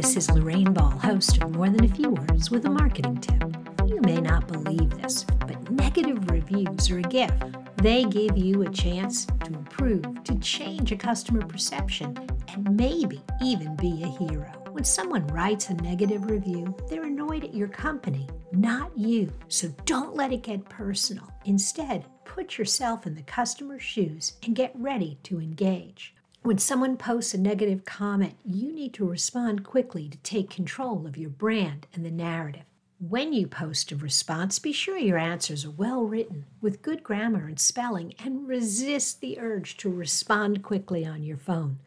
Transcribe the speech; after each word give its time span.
This 0.00 0.16
is 0.16 0.30
Lorraine 0.30 0.72
Ball, 0.72 0.88
host 0.92 1.42
of 1.42 1.54
More 1.54 1.68
Than 1.68 1.84
a 1.84 1.88
Few 1.88 2.08
Words 2.08 2.50
with 2.50 2.64
a 2.64 2.70
marketing 2.70 3.20
tip. 3.20 3.54
You 3.86 4.00
may 4.00 4.18
not 4.18 4.48
believe 4.48 4.88
this, 4.96 5.24
but 5.40 5.70
negative 5.70 6.30
reviews 6.30 6.90
are 6.90 7.00
a 7.00 7.02
gift. 7.02 7.34
They 7.76 8.04
give 8.04 8.34
you 8.34 8.62
a 8.62 8.70
chance 8.70 9.26
to 9.26 9.52
improve, 9.52 10.24
to 10.24 10.38
change 10.38 10.90
a 10.90 10.96
customer 10.96 11.44
perception, 11.44 12.16
and 12.48 12.74
maybe 12.74 13.20
even 13.42 13.76
be 13.76 14.02
a 14.02 14.06
hero. 14.06 14.50
When 14.70 14.84
someone 14.84 15.26
writes 15.26 15.68
a 15.68 15.74
negative 15.74 16.30
review, 16.30 16.74
they're 16.88 17.04
annoyed 17.04 17.44
at 17.44 17.52
your 17.52 17.68
company, 17.68 18.26
not 18.52 18.96
you. 18.96 19.30
So 19.48 19.68
don't 19.84 20.16
let 20.16 20.32
it 20.32 20.42
get 20.42 20.66
personal. 20.70 21.30
Instead, 21.44 22.06
put 22.24 22.56
yourself 22.56 23.06
in 23.06 23.14
the 23.14 23.22
customer's 23.24 23.82
shoes 23.82 24.32
and 24.46 24.56
get 24.56 24.72
ready 24.76 25.18
to 25.24 25.42
engage. 25.42 26.14
When 26.42 26.56
someone 26.56 26.96
posts 26.96 27.34
a 27.34 27.38
negative 27.38 27.84
comment, 27.84 28.36
you 28.46 28.72
need 28.72 28.94
to 28.94 29.04
respond 29.04 29.62
quickly 29.62 30.08
to 30.08 30.16
take 30.18 30.48
control 30.48 31.06
of 31.06 31.18
your 31.18 31.28
brand 31.28 31.86
and 31.92 32.02
the 32.04 32.10
narrative. 32.10 32.62
When 32.98 33.34
you 33.34 33.46
post 33.46 33.92
a 33.92 33.96
response, 33.96 34.58
be 34.58 34.72
sure 34.72 34.96
your 34.96 35.18
answers 35.18 35.66
are 35.66 35.70
well 35.70 36.02
written, 36.04 36.46
with 36.62 36.80
good 36.80 37.02
grammar 37.02 37.46
and 37.46 37.60
spelling, 37.60 38.14
and 38.24 38.48
resist 38.48 39.20
the 39.20 39.38
urge 39.38 39.76
to 39.78 39.90
respond 39.90 40.62
quickly 40.62 41.04
on 41.04 41.22
your 41.22 41.36
phone, 41.36 41.78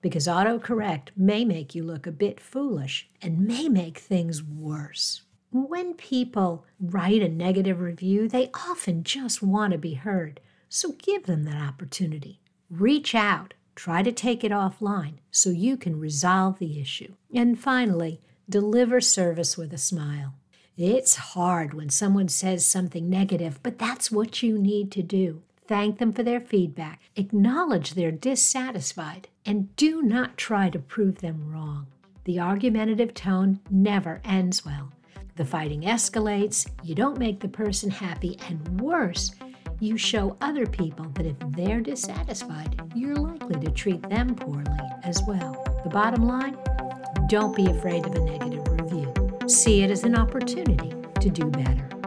because 0.00 0.28
autocorrect 0.28 1.08
may 1.16 1.44
make 1.44 1.74
you 1.74 1.82
look 1.82 2.06
a 2.06 2.12
bit 2.12 2.38
foolish 2.38 3.08
and 3.20 3.46
may 3.48 3.68
make 3.68 3.98
things 3.98 4.44
worse. 4.44 5.22
When 5.50 5.94
people 5.94 6.64
write 6.78 7.22
a 7.22 7.28
negative 7.28 7.80
review, 7.80 8.28
they 8.28 8.50
often 8.54 9.02
just 9.02 9.42
want 9.42 9.72
to 9.72 9.78
be 9.78 9.94
heard, 9.94 10.38
so 10.68 10.92
give 10.92 11.24
them 11.26 11.42
that 11.44 11.60
opportunity. 11.60 12.38
Reach 12.70 13.14
out 13.14 13.54
Try 13.78 14.02
to 14.02 14.10
take 14.10 14.42
it 14.42 14.50
offline 14.50 15.18
so 15.30 15.50
you 15.50 15.76
can 15.76 16.00
resolve 16.00 16.58
the 16.58 16.80
issue. 16.80 17.14
And 17.32 17.56
finally, 17.56 18.20
deliver 18.48 19.00
service 19.00 19.56
with 19.56 19.72
a 19.72 19.78
smile. 19.78 20.34
It's 20.76 21.14
hard 21.14 21.74
when 21.74 21.88
someone 21.88 22.26
says 22.26 22.66
something 22.66 23.08
negative, 23.08 23.60
but 23.62 23.78
that's 23.78 24.10
what 24.10 24.42
you 24.42 24.58
need 24.58 24.90
to 24.92 25.02
do. 25.04 25.42
Thank 25.68 25.98
them 25.98 26.12
for 26.12 26.24
their 26.24 26.40
feedback, 26.40 27.02
acknowledge 27.14 27.94
they're 27.94 28.10
dissatisfied, 28.10 29.28
and 29.46 29.76
do 29.76 30.02
not 30.02 30.36
try 30.36 30.70
to 30.70 30.80
prove 30.80 31.20
them 31.20 31.48
wrong. 31.48 31.86
The 32.24 32.40
argumentative 32.40 33.14
tone 33.14 33.60
never 33.70 34.20
ends 34.24 34.64
well. 34.64 34.90
The 35.36 35.44
fighting 35.44 35.82
escalates, 35.82 36.68
you 36.82 36.96
don't 36.96 37.16
make 37.16 37.38
the 37.38 37.48
person 37.48 37.90
happy, 37.90 38.40
and 38.48 38.80
worse, 38.80 39.30
you 39.80 39.96
show 39.96 40.36
other 40.40 40.66
people 40.66 41.04
that 41.14 41.26
if 41.26 41.36
they're 41.50 41.80
dissatisfied, 41.80 42.80
you're 42.94 43.14
likely 43.14 43.60
to 43.60 43.70
treat 43.70 44.02
them 44.08 44.34
poorly 44.34 44.64
as 45.04 45.22
well. 45.26 45.62
The 45.84 45.90
bottom 45.90 46.26
line 46.26 46.56
don't 47.28 47.54
be 47.54 47.66
afraid 47.66 48.04
of 48.04 48.14
a 48.14 48.20
negative 48.20 48.66
review, 48.68 49.12
see 49.46 49.82
it 49.82 49.90
as 49.90 50.04
an 50.04 50.16
opportunity 50.16 50.94
to 51.20 51.30
do 51.30 51.44
better. 51.44 51.97